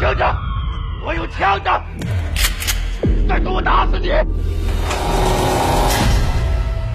[0.00, 0.34] 听着，
[1.04, 1.84] 我有枪的，
[3.28, 4.08] 再给我打死你！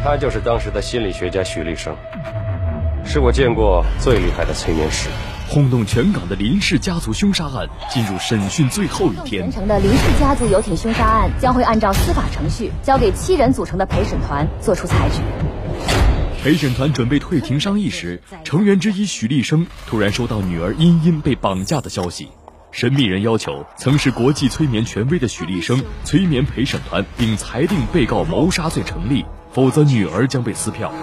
[0.04, 1.96] 他就是当时的心理学家许立生，
[3.06, 5.08] 是我见过最厉害的催眠师。
[5.48, 9.44] 轰动全港的林氏家族凶杀案进入审讯最后一天。
[9.44, 15.22] 全城的林氏家族游艇凶杀案将会按照司法程序交给七人组成的陪审团作出裁决。
[16.42, 22.30] 陪审团准备退庭商议时，成员之一许立生突然收到女儿茵茵被绑架的消息。
[22.76, 30.94] 神秘人要求曾是国际催眠权威的许立生催眠陪审团，并裁定被告谋杀罪成立，否则女儿将被撕票。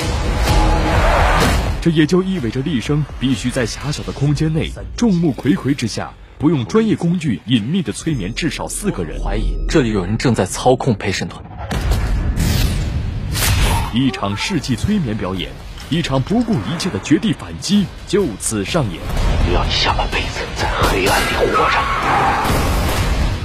[1.80, 9.18] 这也就意味着厉生必须在狭小的空间内，众目睽睽之下，不用专业工具隐秘的催眠至少四个人。
[9.24, 11.42] 怀疑这里有人正在操控陪审团。
[13.94, 15.50] 一场世纪催眠表演，
[15.88, 19.00] 一场不顾一切的绝地反击就此上演。
[19.45, 21.78] 只要你下半辈子在黑暗里活着。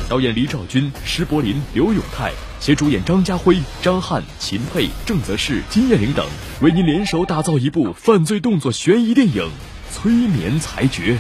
[0.08, 6.26] 导演黎兆军、施柏林、刘永泰，携主演张家辉、张翰、秦沛、郑则仕、金燕玲等，
[6.62, 9.50] 为您联手打造一部犯罪动作悬疑电影
[9.94, 11.16] 《催眠裁决》。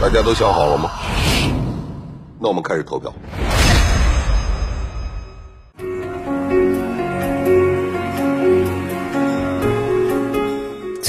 [0.00, 0.90] 大家都想好了吗？
[2.40, 3.12] 那我们开始投票。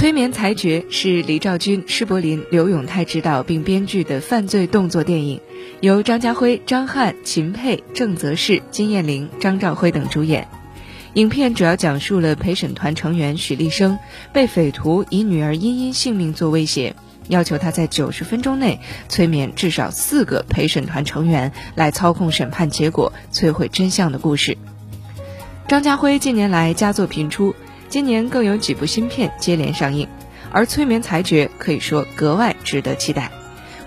[0.09, 5.39] 催眠裁决是黎兆军、施柏林、刘永泰执导并编剧的犯罪动作电影，
[5.81, 10.47] 由张家辉、张翰、秦沛、郑则仕、金燕玲、张兆辉等主演。
[11.13, 13.99] 影片主要讲述了陪审团成员许立生
[14.33, 16.95] 被匪徒以女儿茵茵性命做威胁，
[17.27, 18.79] 要求他在九十分钟内
[19.09, 24.57] 催眠至少四个陪审团成员来操控审判结果、摧毁真相的故事。
[25.67, 27.53] 张家辉近年来佳作频出。
[27.89, 30.07] 今年更有几部新片接连上映，
[30.51, 33.31] 而《催眠裁决》可以说格外值得期待。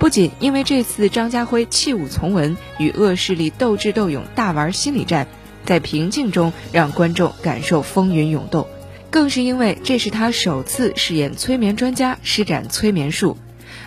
[0.00, 5.28] 不仅因为这次张家辉弃武从文，与恶势力斗智斗勇，大玩心理战，
[5.64, 8.67] 在平静中让观众感受风云涌动，
[9.08, 13.39] 更是因为这是他首次饰演催眠专家，施展催眠术。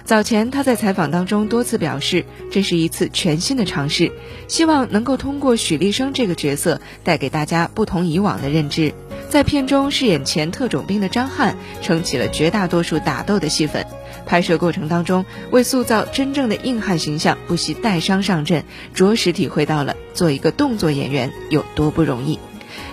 [0.05, 4.13] 早前他在采访当中多次表示，这是一次全新的尝试，
[4.47, 8.93] 希望能够通过许立生这个角色，带给大家不同以往的认知。
[9.29, 13.85] 在片中饰演前特种兵的张翰撑起了绝大多数打斗的戏份，
[14.25, 18.63] 拍摄过程当中为塑造真正的硬汉形象不惜带伤上阵，
[18.93, 22.39] 着实体会到了做一个动作演员有多不容易。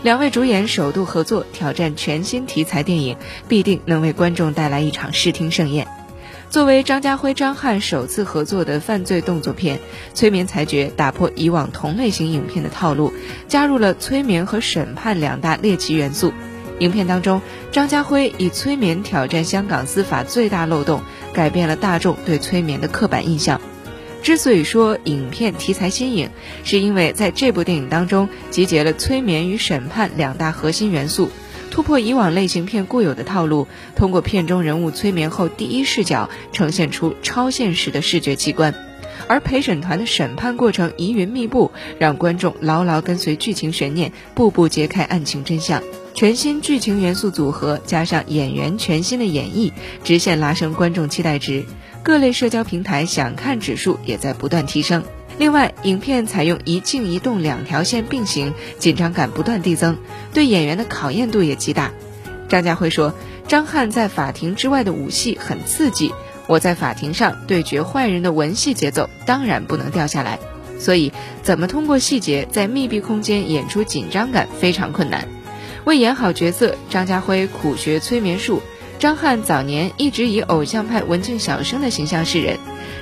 [0.02, 3.16] 两位主演首度合作挑战全新题材电影，
[3.48, 5.86] 必定能为观众带来一场视听盛宴。
[6.52, 9.78] 作为张家辉、张翰首次合作的犯罪动作片，
[10.12, 13.10] 《催眠裁决》打破以往同类型影片的套路，
[13.48, 16.34] 加入了催眠和审判两大猎奇元素。
[16.78, 21.00] 影片当中，张家辉以催眠挑战香港司法最大漏洞，
[21.32, 23.58] 改变了大众对催眠的刻板印象。
[24.22, 26.28] 之所以说影片题材新颖，
[26.64, 31.30] 是因为在这部电影当中集结了催眠与审判两大核心元素。
[31.72, 33.66] 突破以往类型片固有的套路，
[33.96, 38.74] 通过片中人物催眠后第一视角呈现出超现实的视觉奇观，
[39.26, 45.82] 而陪审团的审判过程疑云密布，让观众牢牢跟随剧情悬念，步步揭开案情真相。
[46.12, 49.72] 全新剧情元素组合加上演员全新的演绎，
[50.04, 51.64] 直线拉升观众期待值，
[52.02, 55.02] 各类社交平台想看指数也在不断提升。
[55.38, 59.96] 另外，影片采用一静一动两条线并行，紧张感不断递增，
[60.32, 61.92] 对演员的考验度也极大。
[62.48, 63.14] 张家辉说
[63.48, 66.12] ：“张翰在法庭之外的武戏很刺激，
[66.46, 70.38] 我在法庭上对决坏人的文戏节奏当然不能掉下来，
[70.78, 71.12] 所以
[71.42, 75.26] 怎么通过细节在密闭空间演出紧张感非常困难。
[75.84, 78.62] 为演好角色，张家辉苦学催眠术。
[79.02, 82.56] 张翰早年一直以偶像派文静小生的形象示人。”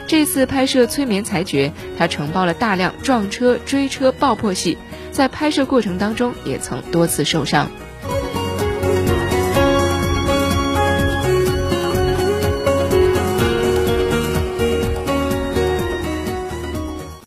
[0.09, 1.69] 这次拍摄《催眠裁决》，
[1.99, 4.79] 他承包了大量撞车、追车、爆破戏，
[5.13, 7.71] 在拍摄过程当中也曾多次受伤。